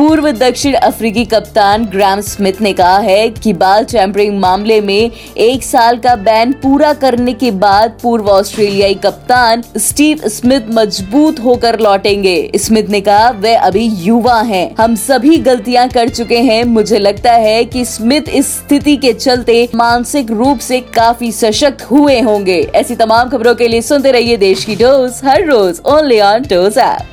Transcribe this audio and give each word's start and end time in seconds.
पूर्व 0.00 0.30
दक्षिण 0.30 0.74
अफ्रीकी 0.74 1.24
कप्तान 1.24 1.84
ग्राम 1.84 2.20
स्मिथ 2.20 2.60
ने 2.60 2.72
कहा 2.72 2.98
है 2.98 3.28
कि 3.30 3.52
बाल 3.52 3.84
टैंपरिंग 3.84 4.38
मामले 4.40 4.80
में 4.80 5.10
एक 5.36 5.64
साल 5.64 5.98
का 5.98 6.14
बैन 6.16 6.52
पूरा 6.52 6.92
करने 6.92 7.32
के 7.32 7.50
बाद 7.50 7.98
पूर्व 8.02 8.28
ऑस्ट्रेलियाई 8.28 8.94
कप्तान 8.94 9.62
स्टीव 9.76 10.20
स्मिथ 10.28 10.70
मज़बूत 10.70 11.40
होकर 11.40 11.78
लौटेंगे। 11.80 12.50
स्मिथ 12.56 12.88
ने 12.88 13.00
कहा, 13.00 13.28
वे 13.30 13.54
अभी 13.54 13.84
युवा 13.98 14.40
हैं। 14.40 14.74
हम 14.80 14.94
सभी 14.94 15.36
गलतियाँ 15.40 15.88
कर 15.88 16.08
चुके 16.08 16.38
हैं। 16.38 16.64
मुझे 16.64 16.98
लगता 16.98 17.32
है 17.32 17.64
कि 17.64 17.84
स्मिथ 17.84 18.34
इस 18.34 18.56
स्थिति 18.56 18.96
के 18.96 19.12
चलते 19.12 19.68
मानसिक 19.74 20.30
रूप 20.30 20.58
से 20.60 20.80
काफ़ी 20.80 21.32
सशक्त 21.32 21.82
हुए 21.90 22.20
होंगे। 22.20 22.60
ऐसी 22.74 22.96
तमाम 22.96 23.28
खबरों 23.28 23.54
के 23.54 23.68
लिए 23.68 23.82
सुनते 23.82 24.12
रहिए 24.12 24.36
देश 24.38 24.64
की 24.64 24.76
डोज, 24.76 25.20
हर 25.24 25.44
रोज 25.44 25.80
ओनली 25.86 26.20
ऑन 26.20 26.42
डोज 26.42 26.78
ऐप। 26.78 27.09